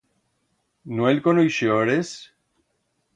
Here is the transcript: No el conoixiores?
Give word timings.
No 0.99 1.09
el 1.11 1.21
conoixiores? 1.27 2.15